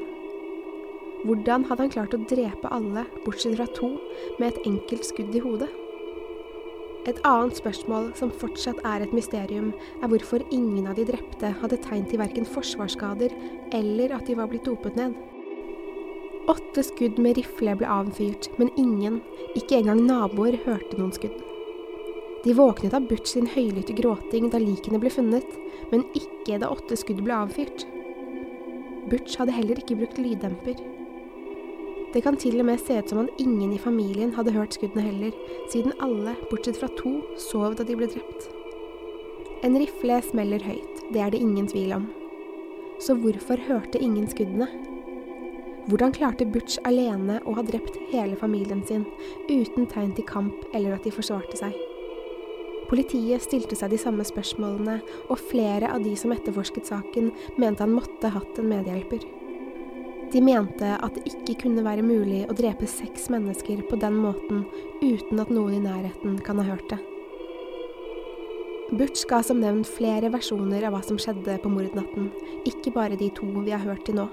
Hvordan 1.26 1.64
hadde 1.66 1.87
han 1.87 1.92
klart 1.94 2.14
å 2.14 2.21
drepe 2.30 2.71
alle, 2.71 3.02
bortsett 3.25 3.56
fra 3.59 3.66
to, 3.75 3.97
med 4.38 4.52
et 4.52 4.68
enkelt 4.68 5.09
skudd 5.09 5.35
i 5.35 5.42
hodet? 5.42 5.71
Et 7.11 7.18
annet 7.26 7.59
spørsmål 7.59 8.12
som 8.18 8.30
fortsatt 8.30 8.78
er 8.87 9.02
et 9.02 9.14
mysterium, 9.16 9.73
er 9.99 10.11
hvorfor 10.12 10.44
ingen 10.54 10.87
av 10.87 10.99
de 10.99 11.09
drepte 11.09 11.50
hadde 11.62 11.80
tegn 11.82 12.06
til 12.06 12.23
verken 12.23 12.47
forsvarsskader 12.47 13.35
eller 13.75 14.14
at 14.14 14.28
de 14.30 14.38
var 14.38 14.50
blitt 14.52 14.68
dopet 14.71 14.99
ned. 14.99 15.16
Åtte 16.50 16.85
skudd 16.87 17.18
med 17.23 17.38
rifle 17.38 17.75
ble 17.78 17.90
avfyrt, 17.90 18.52
men 18.59 18.71
ingen, 18.78 19.18
ikke 19.59 19.80
engang 19.80 20.04
naboer, 20.06 20.61
hørte 20.62 20.99
noen 20.99 21.14
skudd. 21.14 21.38
De 22.42 22.54
våknet 22.58 22.94
av 22.94 23.04
Butch 23.06 23.37
sin 23.37 23.46
høylytte 23.46 23.94
gråting 23.94 24.49
da 24.50 24.58
likene 24.58 24.99
ble 24.99 25.12
funnet, 25.14 25.46
men 25.92 26.02
ikke 26.18 26.56
da 26.58 26.72
åtte 26.75 26.96
skudd 26.99 27.20
ble 27.22 27.37
avfyrt. 27.37 27.84
Butch 29.11 29.37
hadde 29.38 29.54
heller 29.54 29.78
ikke 29.78 29.99
brukt 30.00 30.18
lyddemper. 30.18 30.80
Det 32.12 32.20
kan 32.25 32.37
til 32.37 32.58
og 32.58 32.66
med 32.68 32.82
se 32.82 32.99
ut 32.99 33.12
som 33.12 33.22
om 33.22 33.30
ingen 33.40 33.70
i 33.72 33.80
familien 33.80 34.34
hadde 34.34 34.52
hørt 34.56 34.75
skuddene 34.75 35.04
heller, 35.06 35.37
siden 35.70 35.94
alle, 36.02 36.34
bortsett 36.50 36.80
fra 36.80 36.90
to, 36.99 37.20
sov 37.40 37.78
da 37.78 37.87
de 37.87 37.96
ble 37.96 38.11
drept. 38.11 38.49
En 39.62 39.78
rifle 39.78 40.18
smeller 40.26 40.66
høyt, 40.66 41.06
det 41.14 41.22
er 41.22 41.30
det 41.30 41.40
ingen 41.40 41.70
tvil 41.70 41.94
om. 42.00 42.11
Så 42.99 43.14
hvorfor 43.22 43.62
hørte 43.68 44.02
ingen 44.02 44.26
skuddene? 44.30 44.66
Hvordan 45.87 46.14
klarte 46.14 46.46
Butch 46.46 46.82
alene 46.87 47.38
å 47.46 47.54
ha 47.54 47.62
drept 47.66 47.96
hele 48.11 48.34
familien 48.38 48.82
sin, 48.87 49.06
uten 49.46 49.87
tegn 49.87 50.12
til 50.18 50.26
kamp 50.26 50.68
eller 50.75 50.99
at 50.99 51.06
de 51.06 51.14
forsvarte 51.14 51.62
seg? 51.62 51.78
Politiet 52.92 53.40
stilte 53.40 53.76
seg 53.78 53.94
de 53.94 53.99
samme 54.00 54.25
spørsmålene, 54.28 54.99
og 55.32 55.40
flere 55.40 55.88
av 55.94 56.02
de 56.04 56.12
som 56.20 56.34
etterforsket 56.34 56.90
saken, 56.90 57.30
mente 57.56 57.80
han 57.80 57.94
måtte 57.96 58.28
hatt 58.34 58.58
en 58.61 58.68
medhjelper. 58.68 59.25
De 60.32 60.42
mente 60.44 60.90
at 60.96 61.16
det 61.16 61.25
ikke 61.28 61.62
kunne 61.64 61.84
være 61.84 62.04
mulig 62.04 62.42
å 62.49 62.56
drepe 62.56 62.88
seks 62.88 63.30
mennesker 63.32 63.80
på 63.88 63.96
den 64.00 64.20
måten 64.20 64.66
uten 65.00 65.40
at 65.40 65.52
noen 65.52 65.78
i 65.78 65.82
nærheten 65.84 66.37
kan 66.44 66.61
ha 66.61 66.68
hørt 66.68 66.92
det. 66.92 67.00
Butch 68.92 69.25
ga 69.25 69.40
som 69.40 69.61
nevnt 69.61 69.88
flere 69.88 70.28
versjoner 70.32 70.84
av 70.84 70.92
hva 70.92 71.00
som 71.04 71.16
skjedde 71.20 71.56
på 71.64 71.72
mordnatten, 71.72 72.28
ikke 72.68 72.92
bare 72.92 73.16
de 73.16 73.32
to 73.32 73.49
vi 73.64 73.72
har 73.72 73.84
hørt 73.88 74.04
til 74.04 74.20
nå. 74.20 74.28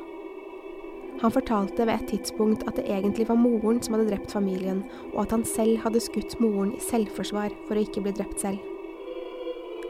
Han 1.20 1.34
fortalte 1.36 1.84
ved 1.84 1.96
et 1.98 2.08
tidspunkt 2.14 2.64
at 2.70 2.78
det 2.80 2.88
egentlig 2.88 3.28
var 3.28 3.40
moren 3.40 3.82
som 3.84 3.96
hadde 3.96 4.08
drept 4.08 4.32
familien, 4.32 4.86
og 5.12 5.26
at 5.26 5.36
han 5.36 5.44
selv 5.48 5.82
hadde 5.84 6.02
skutt 6.04 6.38
moren 6.40 6.72
i 6.78 6.84
selvforsvar 6.84 7.52
for 7.68 7.76
å 7.76 7.84
ikke 7.84 8.06
bli 8.06 8.14
drept 8.16 8.40
selv. 8.46 8.64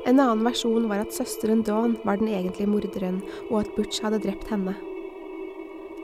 En 0.08 0.18
annen 0.18 0.42
versjon 0.48 0.88
var 0.90 1.04
at 1.04 1.14
søsteren 1.14 1.62
Dawn 1.68 1.98
var 2.08 2.18
den 2.18 2.32
egentlige 2.32 2.72
morderen, 2.72 3.22
og 3.52 3.60
at 3.62 3.74
Butch 3.76 4.02
hadde 4.02 4.22
drept 4.24 4.50
henne. 4.50 4.74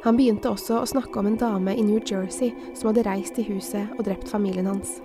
Han 0.06 0.20
begynte 0.20 0.52
også 0.52 0.84
å 0.84 0.90
snakke 0.90 1.18
om 1.18 1.32
en 1.32 1.40
dame 1.42 1.74
i 1.74 1.82
New 1.82 1.98
Jersey 1.98 2.54
som 2.78 2.92
hadde 2.92 3.08
reist 3.08 3.40
til 3.40 3.48
huset 3.56 3.96
og 3.98 4.06
drept 4.06 4.30
familien 4.30 4.70
hans. 4.70 5.00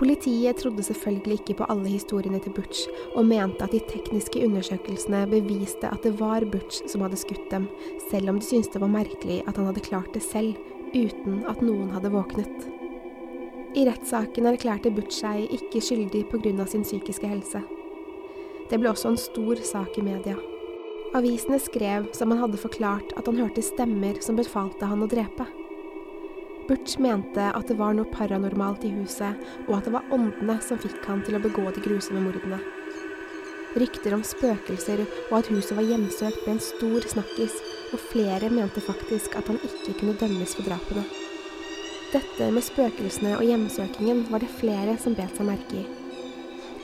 Politiet 0.00 0.56
trodde 0.56 0.82
selvfølgelig 0.82 1.34
ikke 1.42 1.58
på 1.58 1.66
alle 1.68 1.90
historiene 1.92 2.38
til 2.40 2.54
Butch, 2.56 2.86
og 3.20 3.26
mente 3.28 3.66
at 3.66 3.74
de 3.74 3.82
tekniske 3.84 4.40
undersøkelsene 4.46 5.26
beviste 5.28 5.90
at 5.92 6.00
det 6.06 6.14
var 6.20 6.46
Butch 6.48 6.86
som 6.88 7.04
hadde 7.04 7.20
skutt 7.20 7.50
dem, 7.52 7.66
selv 8.08 8.32
om 8.32 8.38
de 8.40 8.46
syntes 8.46 8.72
det 8.72 8.80
var 8.80 8.88
merkelig 8.94 9.42
at 9.44 9.60
han 9.60 9.68
hadde 9.68 9.84
klart 9.84 10.08
det 10.16 10.24
selv, 10.24 10.56
uten 10.94 11.44
at 11.44 11.60
noen 11.60 11.92
hadde 11.92 12.14
våknet. 12.16 12.70
I 13.76 13.84
rettssaken 13.90 14.48
erklærte 14.48 14.90
Butch 14.90 15.20
seg 15.20 15.52
ikke 15.52 15.84
skyldig 15.84 16.24
pga. 16.32 16.64
sin 16.66 16.82
psykiske 16.82 17.28
helse. 17.28 17.60
Det 18.70 18.80
ble 18.80 18.88
også 18.88 19.12
en 19.12 19.20
stor 19.20 19.60
sak 19.60 19.98
i 19.98 20.02
media. 20.02 20.36
Avisene 21.14 21.58
skrev 21.60 22.08
som 22.14 22.30
han 22.30 22.40
hadde 22.40 22.56
forklart 22.56 23.12
at 23.18 23.26
han 23.26 23.36
hørte 23.36 23.62
stemmer 23.62 24.16
som 24.22 24.36
befalte 24.36 24.86
han 24.86 25.02
å 25.02 25.10
drepe. 25.10 25.59
Butch 26.70 27.00
mente 27.02 27.48
at 27.50 27.66
det 27.66 27.74
var 27.80 27.96
noe 27.98 28.06
paranormalt 28.14 28.84
i 28.86 28.92
huset, 28.94 29.34
og 29.66 29.72
at 29.80 29.88
det 29.88 29.94
var 29.96 30.12
åndene 30.14 30.54
som 30.62 30.78
fikk 30.78 31.02
han 31.10 31.24
til 31.26 31.34
å 31.34 31.42
begå 31.42 31.64
de 31.74 31.82
grusomme 31.82 32.22
mordene. 32.22 32.60
Rykter 33.74 34.14
om 34.14 34.22
spøkelser 34.26 35.02
og 35.02 35.34
at 35.40 35.50
huset 35.50 35.74
var 35.74 35.88
hjemsøkt 35.90 36.44
ble 36.44 36.54
en 36.54 36.62
stor 36.62 37.10
snakkis, 37.10 37.58
og 37.90 38.04
flere 38.12 38.52
mente 38.54 38.82
faktisk 38.86 39.34
at 39.34 39.50
han 39.50 39.58
ikke 39.66 39.98
kunne 39.98 40.14
dømmes 40.22 40.54
for 40.54 40.70
drapene. 40.70 41.02
Dette 42.14 42.50
med 42.54 42.66
spøkelsene 42.66 43.34
og 43.40 43.46
hjemsøkingen 43.50 44.28
var 44.30 44.42
det 44.42 44.54
flere 44.62 44.94
som 45.02 45.18
bet 45.18 45.34
seg 45.34 45.50
merke 45.50 45.82
i. 45.82 45.88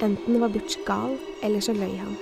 Enten 0.02 0.42
var 0.42 0.50
Butch 0.50 0.82
gal, 0.86 1.14
eller 1.46 1.62
så 1.62 1.74
løy 1.78 1.94
han 1.94 2.18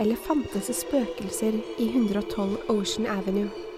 eller 0.00 0.16
fantes 0.16 0.70
det 0.70 0.78
spøkelser 0.78 1.58
i 1.78 1.90
112 1.92 2.56
Ocean 2.72 3.06
Avenue? 3.06 3.69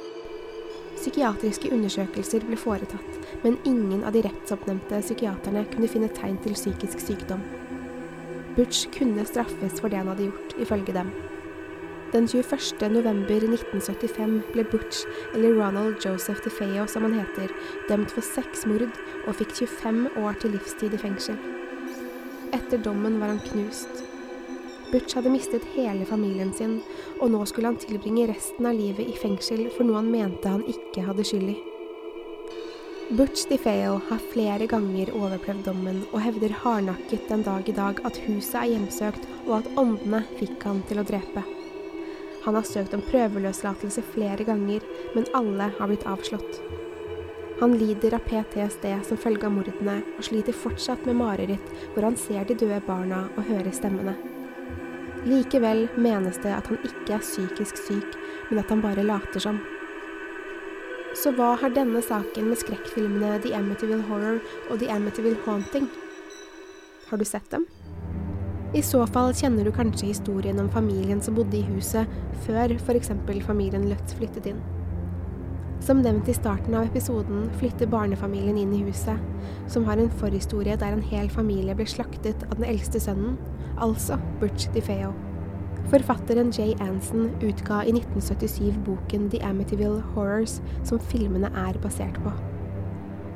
Psykiatriske 1.02 1.72
undersøkelser 1.74 2.44
ble 2.46 2.54
foretatt, 2.54 3.16
men 3.42 3.56
ingen 3.66 4.04
av 4.06 4.14
de 4.14 4.20
rettsoppnevnte 4.22 5.00
psykiaterne 5.02 5.64
kunne 5.72 5.88
finne 5.90 6.10
tegn 6.14 6.36
til 6.44 6.54
psykisk 6.54 7.02
sykdom. 7.02 7.42
Butch 8.54 8.84
kunne 8.94 9.24
straffes 9.26 9.80
for 9.80 9.90
det 9.90 9.98
han 9.98 10.12
hadde 10.12 10.28
gjort, 10.28 10.54
ifølge 10.62 10.94
dem. 10.94 11.10
Den 12.12 12.28
21. 12.30 12.86
november 12.92 13.48
1975 13.48 14.36
ble 14.52 14.66
Butch, 14.70 15.02
eller 15.34 15.56
Ronald 15.58 15.98
Joseph 16.06 16.44
DeFeo 16.44 16.86
som 16.86 17.08
han 17.08 17.18
heter, 17.18 17.50
dømt 17.90 18.14
for 18.14 18.22
seks 18.22 18.62
mord 18.70 18.86
og 19.24 19.34
fikk 19.40 19.56
25 19.58 20.04
år 20.22 20.38
til 20.38 20.54
livstid 20.54 20.94
i 20.94 21.02
fengsel. 21.02 21.40
Etter 22.54 22.78
dommen 22.78 23.18
var 23.18 23.32
han 23.32 23.42
knust, 23.48 24.04
Butch 24.92 25.16
hadde 25.16 25.30
mistet 25.32 25.64
hele 25.72 26.04
familien 26.04 26.50
sin, 26.52 26.80
og 27.18 27.30
nå 27.32 27.38
skulle 27.48 27.70
han 27.70 27.80
tilbringe 27.80 28.26
resten 28.28 28.66
av 28.68 28.76
livet 28.76 29.08
i 29.08 29.16
fengsel 29.16 29.70
for 29.72 29.88
noe 29.88 30.02
han 30.02 30.10
mente 30.12 30.50
han 30.52 30.66
ikke 30.68 31.06
hadde 31.06 31.24
skyld 31.24 31.54
i. 31.54 31.60
Butch 33.16 33.46
DiFeo 33.48 33.96
har 34.08 34.26
flere 34.32 34.68
ganger 34.68 35.14
overprøvd 35.16 35.64
dommen, 35.66 36.02
og 36.12 36.20
hevder 36.24 36.52
hardnakket 36.62 37.24
den 37.28 37.44
dag 37.44 37.68
i 37.68 37.74
dag 37.76 37.98
at 38.08 38.20
huset 38.26 38.58
er 38.60 38.70
hjemsøkt, 38.74 39.26
og 39.46 39.58
at 39.62 39.70
åndene 39.80 40.22
fikk 40.38 40.68
han 40.68 40.84
til 40.88 41.00
å 41.00 41.06
drepe. 41.08 41.44
Han 42.44 42.56
har 42.58 42.66
søkt 42.66 42.92
om 42.96 43.04
prøveløslatelse 43.06 44.04
flere 44.12 44.44
ganger, 44.48 44.84
men 45.16 45.28
alle 45.36 45.70
har 45.78 45.88
blitt 45.88 46.08
avslått. 46.08 46.60
Han 47.62 47.76
lider 47.78 48.16
av 48.16 48.24
PTSD 48.26 48.88
som 49.06 49.20
følge 49.20 49.48
av 49.48 49.56
mordene, 49.56 50.00
og 50.16 50.28
sliter 50.28 50.56
fortsatt 50.56 51.04
med 51.08 51.20
mareritt 51.20 51.72
hvor 51.94 52.08
han 52.08 52.16
ser 52.18 52.44
de 52.48 52.58
døde 52.58 52.80
barna 52.88 53.26
og 53.36 53.44
hører 53.48 53.72
stemmene. 53.76 54.31
Likevel 55.22 55.84
menes 55.94 56.40
det 56.42 56.50
at 56.50 56.66
han 56.66 56.80
ikke 56.82 57.14
er 57.14 57.22
psykisk 57.22 57.78
syk, 57.78 58.16
men 58.50 58.58
at 58.58 58.70
han 58.72 58.82
bare 58.82 59.04
later 59.06 59.42
som. 59.44 59.60
Så 61.14 61.30
hva 61.36 61.52
har 61.60 61.74
denne 61.76 62.00
saken 62.02 62.48
med 62.48 62.58
skrekkfilmene 62.58 63.36
The 63.44 63.52
Amityville 63.54 64.06
Horror 64.08 64.40
og 64.70 64.80
The 64.80 64.90
Amityville 64.90 65.38
Haunting? 65.44 65.86
Har 67.10 67.20
du 67.20 67.24
sett 67.28 67.50
dem? 67.52 67.68
I 68.72 68.80
så 68.82 69.04
fall 69.12 69.34
kjenner 69.36 69.68
du 69.68 69.74
kanskje 69.76 70.08
historien 70.08 70.58
om 70.58 70.70
familien 70.72 71.20
som 71.22 71.36
bodde 71.36 71.58
i 71.58 71.66
huset 71.68 72.08
før 72.46 72.72
f.eks. 72.78 73.12
familien 73.44 73.84
Lutz 73.90 74.16
flyttet 74.16 74.48
inn. 74.48 74.62
Som 75.82 75.98
nevnt 75.98 76.28
i 76.30 76.34
starten 76.34 76.76
av 76.78 76.84
episoden 76.86 77.48
flytter 77.58 77.88
barnefamilien 77.90 78.58
inn 78.60 78.74
i 78.76 78.84
huset, 78.84 79.18
som 79.66 79.82
har 79.88 79.98
en 79.98 80.12
forhistorie 80.20 80.76
der 80.78 80.94
en 80.94 81.02
hel 81.02 81.26
familie 81.30 81.74
ble 81.74 81.88
slaktet 81.90 82.44
av 82.46 82.60
den 82.60 82.68
eldste 82.70 83.00
sønnen, 83.02 83.34
altså 83.82 84.20
Butch 84.38 84.68
DeFeo. 84.76 85.10
Forfatteren 85.90 86.52
Jay 86.54 86.76
Anson 86.78 87.32
utga 87.42 87.80
i 87.82 87.96
1977 87.96 88.78
boken 88.86 89.26
The 89.32 89.42
Amityville 89.42 90.04
Horrors, 90.14 90.60
som 90.86 91.02
filmene 91.10 91.50
er 91.66 91.82
basert 91.82 92.22
på. 92.22 92.30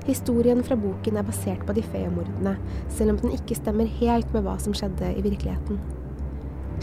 Historien 0.07 0.63
fra 0.63 0.79
boken 0.79 1.19
er 1.19 1.27
basert 1.27 1.67
på 1.67 1.75
de 1.75 1.83
Feo-mordene, 1.83 2.55
selv 2.95 3.17
om 3.17 3.23
den 3.25 3.35
ikke 3.35 3.59
stemmer 3.59 3.91
helt 3.99 4.31
med 4.31 4.47
hva 4.47 4.55
som 4.63 4.77
skjedde 4.77 5.17
i 5.19 5.27
virkeligheten. 5.27 5.83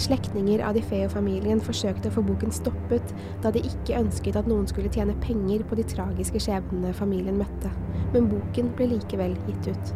Slektninger 0.02 0.64
av 0.66 0.74
de 0.74 0.82
Feo-familien 0.82 1.60
forsøkte 1.62 2.10
å 2.10 2.16
få 2.16 2.24
boken 2.26 2.54
stoppet, 2.54 3.12
da 3.44 3.52
de 3.54 3.62
ikke 3.62 4.00
ønsket 4.00 4.40
at 4.40 4.48
noen 4.50 4.66
skulle 4.70 4.90
tjene 4.94 5.14
penger 5.22 5.62
på 5.70 5.78
de 5.78 5.86
tragiske 5.86 6.42
skjebnene 6.42 6.96
familien 6.98 7.38
møtte, 7.38 7.70
men 8.16 8.32
boken 8.32 8.72
ble 8.78 8.90
likevel 8.96 9.36
gitt 9.46 9.70
ut. 9.70 9.94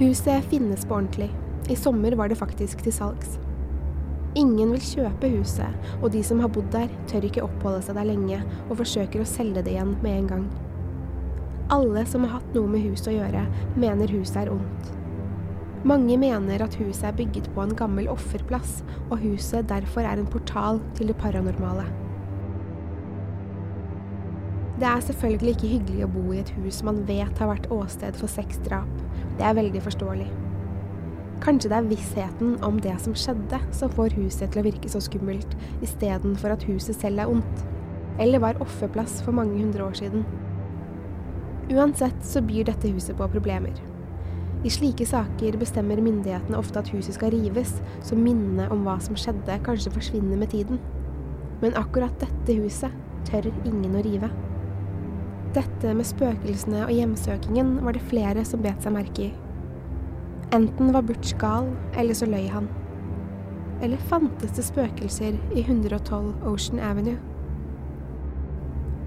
Huset 0.00 0.50
finnes 0.50 0.82
på 0.82 0.98
ordentlig. 0.98 1.30
I 1.70 1.78
sommer 1.78 2.16
var 2.18 2.32
det 2.32 2.40
faktisk 2.40 2.82
til 2.82 2.94
salgs. 2.96 3.38
Ingen 4.38 4.74
vil 4.74 4.82
kjøpe 4.82 5.30
huset, 5.36 5.90
og 6.00 6.10
de 6.14 6.24
som 6.26 6.42
har 6.42 6.50
bodd 6.50 6.70
der, 6.74 6.90
tør 7.10 7.26
ikke 7.26 7.46
oppholde 7.46 7.84
seg 7.86 7.98
der 7.98 8.10
lenge, 8.10 8.42
og 8.68 8.78
forsøker 8.82 9.22
å 9.22 9.30
selge 9.30 9.62
det 9.66 9.76
igjen 9.76 9.94
med 10.02 10.16
en 10.16 10.30
gang. 10.34 10.48
Alle 11.70 12.02
som 12.10 12.26
har 12.26 12.40
hatt 12.40 12.54
noe 12.56 12.70
med 12.70 12.82
huset 12.82 13.12
å 13.12 13.20
gjøre, 13.20 13.46
mener 13.78 14.10
huset 14.10 14.42
er 14.42 14.50
ondt. 14.56 14.96
Mange 15.80 16.18
mener 16.20 16.60
at 16.60 16.74
huset 16.76 17.06
er 17.08 17.16
bygget 17.16 17.46
på 17.54 17.62
en 17.64 17.70
gammel 17.72 18.08
offerplass, 18.12 18.82
og 19.08 19.22
huset 19.22 19.68
derfor 19.68 20.04
er 20.04 20.20
en 20.20 20.28
portal 20.28 20.82
til 20.94 21.08
det 21.08 21.16
paranormale. 21.16 21.86
Det 24.80 24.88
er 24.88 25.00
selvfølgelig 25.06 25.54
ikke 25.54 25.70
hyggelig 25.70 26.04
å 26.04 26.10
bo 26.12 26.26
i 26.34 26.42
et 26.42 26.52
hus 26.58 26.82
man 26.84 27.00
vet 27.08 27.40
har 27.40 27.48
vært 27.48 27.70
åsted 27.72 28.16
for 28.20 28.28
sexdrap. 28.28 28.92
Det 29.38 29.44
er 29.48 29.56
veldig 29.56 29.82
forståelig. 29.88 30.28
Kanskje 31.40 31.72
det 31.72 31.78
er 31.78 31.88
vissheten 31.88 32.54
om 32.64 32.80
det 32.84 32.98
som 33.00 33.16
skjedde, 33.16 33.60
som 33.72 33.92
får 33.92 34.18
huset 34.20 34.52
til 34.52 34.60
å 34.60 34.66
virke 34.68 34.92
så 34.92 35.00
skummelt, 35.00 35.56
istedenfor 35.80 36.52
at 36.52 36.66
huset 36.68 36.96
selv 37.00 37.24
er 37.24 37.32
ondt. 37.32 37.64
Eller 38.20 38.44
var 38.44 38.60
offerplass 38.60 39.22
for 39.24 39.32
mange 39.36 39.56
hundre 39.56 39.88
år 39.88 39.96
siden. 39.96 40.28
Uansett 41.72 42.20
så 42.26 42.44
byr 42.44 42.68
dette 42.68 42.92
huset 42.92 43.16
på 43.16 43.32
problemer. 43.32 43.72
I 44.60 44.68
slike 44.68 45.06
saker 45.08 45.56
bestemmer 45.56 46.02
myndighetene 46.04 46.58
ofte 46.58 46.82
at 46.82 46.90
huset 46.92 47.16
skal 47.16 47.32
rives, 47.32 47.78
så 48.04 48.16
minnene 48.18 48.66
om 48.72 48.82
hva 48.84 48.98
som 49.00 49.16
skjedde, 49.16 49.56
kanskje 49.64 49.92
forsvinner 49.94 50.36
med 50.36 50.52
tiden. 50.52 50.80
Men 51.62 51.76
akkurat 51.80 52.12
dette 52.20 52.56
huset 52.58 52.92
tør 53.28 53.48
ingen 53.64 53.96
å 53.96 54.02
rive. 54.04 54.28
Dette 55.56 55.94
med 55.96 56.06
spøkelsene 56.06 56.84
og 56.84 56.92
hjemsøkingen 56.92 57.78
var 57.86 57.96
det 57.96 58.04
flere 58.12 58.44
som 58.46 58.60
bet 58.62 58.84
seg 58.84 58.94
merke 58.94 59.30
i. 59.30 59.32
Enten 60.52 60.92
var 60.92 61.08
Butch 61.08 61.32
gal, 61.40 61.72
eller 61.96 62.16
så 62.18 62.28
løy 62.28 62.46
han. 62.52 62.68
Eller 63.80 64.08
fantes 64.12 64.52
det 64.58 64.66
spøkelser 64.66 65.40
i 65.56 65.64
112 65.64 66.44
Ocean 66.44 66.82
Avenue? 66.84 67.16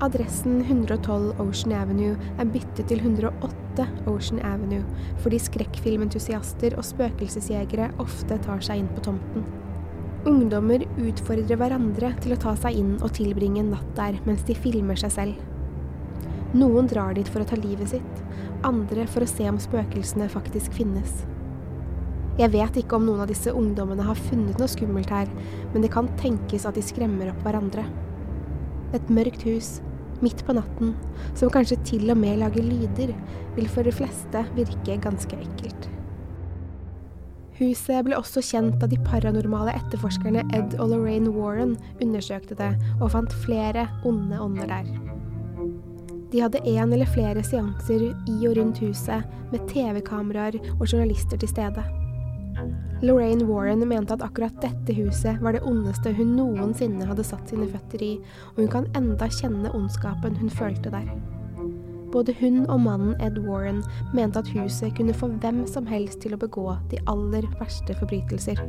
Adressen 0.02 0.62
112 0.62 1.40
Ocean 1.40 1.74
Avenue 1.78 2.16
er 2.40 2.50
byttet 2.50 2.88
til 2.90 3.00
108 3.00 3.86
Ocean 4.10 4.40
Avenue 4.46 4.82
fordi 5.22 5.40
skrekkfilmentusiaster 5.40 6.74
og 6.80 6.88
spøkelsesjegere 6.88 7.92
ofte 8.02 8.40
tar 8.44 8.64
seg 8.66 8.82
inn 8.82 8.90
på 8.96 9.04
tomten. 9.06 9.46
Ungdommer 10.28 10.86
utfordrer 10.98 11.60
hverandre 11.60 12.14
til 12.24 12.34
å 12.34 12.40
ta 12.42 12.56
seg 12.60 12.80
inn 12.80 12.96
og 13.02 13.14
tilbringe 13.20 13.62
en 13.62 13.74
natt 13.76 13.90
der 14.00 14.18
mens 14.26 14.46
de 14.48 14.56
filmer 14.58 14.98
seg 15.00 15.14
selv. 15.14 15.42
Noen 16.58 16.90
drar 16.90 17.14
dit 17.18 17.30
for 17.30 17.44
å 17.44 17.48
ta 17.50 17.58
livet 17.60 17.94
sitt, 17.94 18.24
andre 18.66 19.06
for 19.10 19.26
å 19.26 19.30
se 19.30 19.46
om 19.50 19.60
spøkelsene 19.62 20.30
faktisk 20.32 20.74
finnes. 20.78 21.24
Jeg 22.40 22.50
vet 22.54 22.80
ikke 22.82 22.98
om 22.98 23.06
noen 23.06 23.22
av 23.26 23.30
disse 23.30 23.52
ungdommene 23.54 24.06
har 24.08 24.18
funnet 24.30 24.58
noe 24.58 24.70
skummelt 24.72 25.12
her, 25.14 25.30
men 25.74 25.86
det 25.86 25.92
kan 25.94 26.10
tenkes 26.18 26.66
at 26.66 26.78
de 26.78 26.86
skremmer 26.86 27.30
opp 27.30 27.44
hverandre. 27.46 27.86
Et 28.94 29.10
mørkt 29.10 29.46
hus, 29.48 29.80
midt 30.24 30.44
på 30.46 30.56
natten, 30.56 30.94
som 31.36 31.52
kanskje 31.54 31.80
til 31.88 32.14
og 32.14 32.20
med 32.20 32.40
lager 32.44 32.66
lyder, 32.66 33.16
vil 33.58 33.70
for 33.70 33.86
de 33.86 33.94
fleste 33.96 34.46
virke 34.58 35.00
ganske 35.02 35.40
ekkelt. 35.40 35.90
Huset 37.60 38.06
ble 38.06 38.18
også 38.18 38.42
kjent 38.42 38.80
da 38.82 38.90
de 38.90 38.98
paranormale 39.06 39.76
etterforskerne 39.78 40.42
Ed 40.58 40.74
og 40.82 40.90
Lorraine 40.90 41.30
Warren 41.36 41.76
undersøkte 42.02 42.58
det 42.58 42.72
og 43.00 43.12
fant 43.14 43.34
flere 43.44 43.86
onde 44.10 44.42
ånder 44.42 44.72
der. 44.72 44.90
De 46.34 46.42
hadde 46.42 46.64
én 46.66 46.90
eller 46.90 47.06
flere 47.14 47.44
seanser 47.46 48.08
i 48.10 48.38
og 48.50 48.58
rundt 48.58 48.82
huset, 48.82 49.22
med 49.52 49.68
TV-kameraer 49.70 50.58
og 50.80 50.88
journalister 50.90 51.38
til 51.38 51.52
stede. 51.52 51.84
Lorraine 53.04 53.44
Warren 53.44 53.88
mente 53.88 54.14
at 54.14 54.22
akkurat 54.24 54.62
dette 54.64 54.94
huset 54.96 55.42
var 55.44 55.54
det 55.54 55.62
ondeste 55.68 56.14
hun 56.16 56.38
noensinne 56.38 57.04
hadde 57.04 57.26
satt 57.28 57.50
sine 57.52 57.68
føtter 57.68 58.04
i, 58.06 58.12
og 58.54 58.62
hun 58.62 58.72
kan 58.72 58.88
enda 58.96 59.28
kjenne 59.28 59.72
ondskapen 59.76 60.38
hun 60.40 60.52
følte 60.54 60.94
der. 60.94 61.10
Både 62.14 62.32
hun 62.40 62.62
og 62.70 62.80
mannen 62.86 63.20
Ed 63.20 63.42
Warren 63.44 63.82
mente 64.16 64.40
at 64.40 64.54
huset 64.56 64.96
kunne 64.96 65.16
få 65.18 65.34
hvem 65.44 65.66
som 65.68 65.90
helst 65.90 66.22
til 66.24 66.38
å 66.38 66.40
begå 66.40 66.70
de 66.94 67.02
aller 67.12 67.44
verste 67.60 67.98
forbrytelser. 68.00 68.64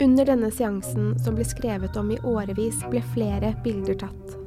Under 0.00 0.24
denne 0.24 0.48
seansen, 0.54 1.12
som 1.20 1.36
ble 1.36 1.44
skrevet 1.44 1.96
om 2.00 2.12
i 2.14 2.20
årevis, 2.24 2.80
ble 2.88 3.02
flere 3.12 3.52
bilder 3.64 3.98
tatt. 4.06 4.38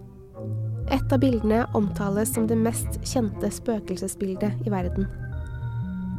Et 0.91 1.13
av 1.13 1.21
bildene 1.21 1.67
omtales 1.77 2.33
som 2.33 2.47
det 2.49 2.57
mest 2.57 2.97
kjente 3.05 3.51
spøkelsesbildet 3.53 4.65
i 4.65 4.73
verden. 4.73 5.05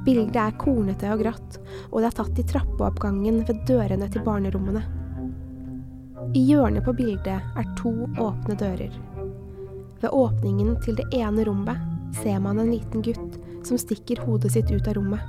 Bildet 0.07 0.39
er 0.39 0.57
kornete 0.59 1.11
og 1.15 1.23
grått, 1.23 1.59
og 1.93 2.01
det 2.03 2.09
er 2.09 2.17
tatt 2.19 2.41
i 2.41 2.47
trappeoppgangen 2.51 3.43
ved 3.47 3.63
dørene 3.69 4.09
til 4.11 4.25
barnerommene. 4.27 4.83
I 6.35 6.43
hjørnet 6.49 6.87
på 6.87 6.95
bildet 6.97 7.39
er 7.59 7.73
to 7.79 7.93
åpne 8.21 8.57
dører. 8.59 8.95
Ved 10.03 10.11
åpningen 10.11 10.75
til 10.83 10.97
det 10.99 11.07
ene 11.15 11.45
rommet 11.47 11.79
ser 12.19 12.41
man 12.43 12.59
en 12.59 12.73
liten 12.73 13.05
gutt 13.05 13.39
som 13.67 13.79
stikker 13.79 14.23
hodet 14.27 14.53
sitt 14.55 14.71
ut 14.73 14.89
av 14.91 14.97
rommet. 14.99 15.23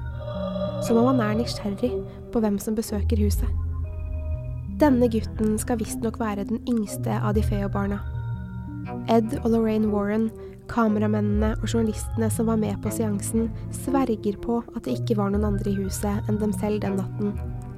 Som 0.88 0.98
om 1.00 1.12
han 1.12 1.22
er 1.22 1.38
nysgjerrig 1.40 1.92
på 2.34 2.42
hvem 2.42 2.58
som 2.60 2.78
besøker 2.78 3.22
huset. 3.22 3.50
Denne 4.82 5.08
gutten 5.12 5.54
skal 5.62 5.78
visstnok 5.80 6.18
være 6.20 6.48
den 6.50 6.64
yngste 6.70 7.14
av 7.22 7.38
de 7.38 7.44
Feo-barna. 7.46 8.02
Ed 9.12 9.38
og 9.44 9.52
Lorraine 9.54 9.92
Warren 9.94 10.32
Kameramennene 10.72 11.54
og 11.60 11.68
journalistene 11.68 12.30
som 12.32 12.48
var 12.48 12.60
med 12.62 12.78
på 12.84 12.92
seansen, 12.94 13.50
sverger 13.84 14.38
på 14.42 14.62
at 14.76 14.86
det 14.86 15.00
ikke 15.00 15.18
var 15.20 15.34
noen 15.34 15.48
andre 15.52 15.74
i 15.74 15.78
huset 15.82 16.30
enn 16.30 16.40
dem 16.42 16.54
selv 16.56 16.82
den 16.86 16.96
natten, 17.02 17.34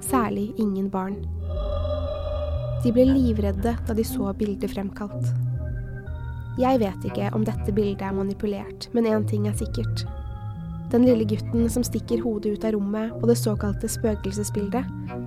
særlig 0.05 0.51
ingen 0.61 0.91
barn. 0.93 1.17
De 2.85 2.91
ble 2.93 3.07
livredde 3.09 3.73
da 3.87 3.95
de 3.97 4.05
så 4.05 4.29
bildet 4.37 4.75
fremkalt. 4.75 5.31
Jeg 6.61 6.79
vet 6.79 7.07
ikke 7.09 7.31
om 7.35 7.43
dette 7.43 7.73
bildet 7.75 8.05
er 8.05 8.13
manipulert, 8.15 8.87
men 8.93 9.09
én 9.09 9.25
ting 9.27 9.47
er 9.49 9.57
sikkert. 9.57 10.05
Den 10.93 11.03
lille 11.07 11.25
gutten 11.27 11.65
som 11.73 11.83
stikker 11.83 12.21
hodet 12.23 12.53
ut 12.53 12.67
av 12.67 12.75
rommet 12.77 13.15
på 13.19 13.27
det 13.27 13.39
såkalte 13.41 13.89
spøkelsesbildet, 13.89 14.85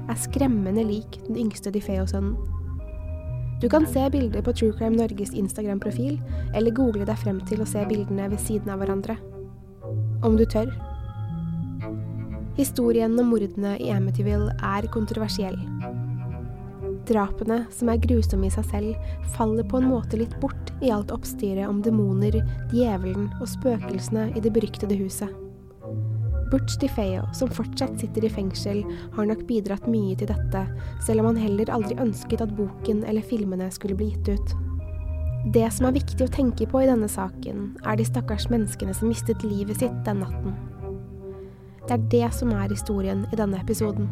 er 0.09 0.23
skremmende 0.23 0.87
lik 0.87 1.18
den 1.27 1.42
yngste 1.42 1.75
Difeo-sønnen. 1.75 2.38
Du 3.61 3.68
kan 3.68 3.87
se 3.87 4.11
bilder 4.11 4.42
på 4.42 4.53
True 4.53 4.73
Crime 4.79 4.97
Norges 4.97 5.33
Instagram-profil, 5.35 6.21
eller 6.55 6.71
google 6.71 7.07
deg 7.09 7.18
frem 7.18 7.40
til 7.49 7.64
å 7.64 7.66
se 7.66 7.83
bildene 7.90 8.29
ved 8.31 8.38
siden 8.38 8.71
av 8.71 8.79
hverandre. 8.79 9.16
Om 10.23 10.37
du 10.38 10.44
tør. 10.47 10.71
Historien 12.59 13.18
om 13.18 13.33
mordene 13.33 13.75
i 13.83 13.90
Amityville 13.94 14.55
er 14.62 14.87
kontroversiell. 14.94 15.59
Drapene, 17.11 17.64
som 17.75 17.90
er 17.90 17.99
grusomme 18.05 18.47
i 18.47 18.55
seg 18.55 18.71
selv, 18.71 19.11
faller 19.35 19.66
på 19.66 19.81
en 19.81 19.90
måte 19.90 20.21
litt 20.21 20.38
bort 20.42 20.73
i 20.79 20.92
alt 20.94 21.11
oppstyret 21.14 21.66
om 21.66 21.83
demoner, 21.83 22.38
djevelen 22.71 23.31
og 23.40 23.51
spøkelsene 23.51 24.31
i 24.37 24.44
det 24.44 24.55
beryktede 24.55 24.99
huset. 25.03 25.47
Butch 26.50 26.78
DeFeo, 26.80 27.26
som 27.34 27.50
fortsatt 27.52 28.00
sitter 28.00 28.24
i 28.24 28.30
fengsel, 28.32 28.80
har 29.14 29.26
nok 29.28 29.44
bidratt 29.48 29.84
mye 29.90 30.16
til 30.16 30.30
dette, 30.30 30.64
selv 31.04 31.22
om 31.22 31.32
han 31.32 31.42
heller 31.42 31.72
aldri 31.74 31.98
ønsket 32.00 32.44
at 32.44 32.54
boken 32.56 33.04
eller 33.04 33.26
filmene 33.26 33.68
skulle 33.74 33.98
bli 33.98 34.12
gitt 34.14 34.32
ut. 34.38 34.54
Det 35.54 35.66
som 35.72 35.87
er 35.88 35.96
viktig 35.96 36.24
å 36.24 36.32
tenke 36.32 36.66
på 36.68 36.82
i 36.82 36.88
denne 36.88 37.08
saken, 37.08 37.68
er 37.87 37.98
de 37.98 38.06
stakkars 38.08 38.48
menneskene 38.52 38.94
som 38.96 39.11
mistet 39.12 39.44
livet 39.46 39.80
sitt 39.80 40.00
den 40.08 40.24
natten. 40.24 40.56
Det 41.88 41.94
er 41.94 42.08
det 42.12 42.30
som 42.37 42.50
er 42.52 42.72
historien 42.72 43.22
i 43.32 43.38
denne 43.38 43.61
episoden. 43.61 44.08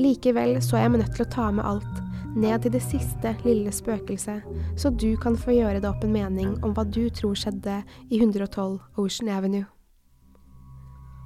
Likevel 0.00 0.56
så 0.64 0.80
jeg 0.80 0.90
meg 0.90 1.04
nødt 1.04 1.14
til 1.18 1.26
å 1.26 1.32
ta 1.34 1.50
med 1.54 1.66
alt, 1.66 2.00
ned 2.34 2.62
til 2.62 2.74
det 2.74 2.82
siste 2.86 3.34
lille 3.44 3.74
spøkelset, 3.74 4.46
så 4.78 4.94
du 4.94 5.12
kan 5.20 5.36
få 5.38 5.58
gjøre 5.58 5.82
deg 5.82 5.90
opp 5.90 6.06
en 6.06 6.14
mening 6.14 6.56
om 6.64 6.74
hva 6.74 6.86
du 6.86 7.04
tror 7.10 7.36
skjedde 7.38 7.82
i 8.08 8.22
112 8.22 8.78
Ocean 8.96 9.30
Avenue. 9.34 9.66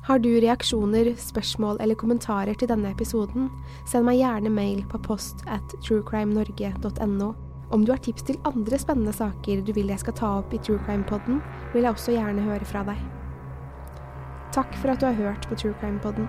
Har 0.04 0.18
du 0.18 0.28
reaksjoner, 0.28 1.14
spørsmål 1.16 1.78
eller 1.80 1.96
kommentarer 1.96 2.52
til 2.60 2.68
denne 2.68 2.90
episoden, 2.92 3.46
send 3.88 4.04
meg 4.04 4.18
gjerne 4.18 4.52
mail 4.52 4.82
på 4.90 5.00
post 5.06 5.40
at 5.48 5.72
truecrimenorge.no. 5.86 7.30
Om 7.72 7.86
du 7.86 7.92
har 7.94 8.02
tips 8.04 8.26
til 8.28 8.36
andre 8.44 8.78
spennende 8.78 9.14
saker 9.16 9.64
du 9.64 9.72
vil 9.72 9.88
jeg 9.88 10.04
skal 10.04 10.18
ta 10.18 10.34
opp 10.42 10.52
i 10.52 10.60
True 10.60 10.82
Crime-podden, 10.84 11.40
vil 11.72 11.88
jeg 11.88 11.96
også 11.96 12.18
gjerne 12.18 12.44
høre 12.44 12.68
fra 12.68 12.84
deg. 12.84 13.00
Takk 14.52 14.76
for 14.82 14.92
at 14.92 15.00
du 15.00 15.08
har 15.08 15.16
hørt 15.16 15.48
på 15.48 15.56
True 15.56 15.72
Crime-podden. 15.80 16.28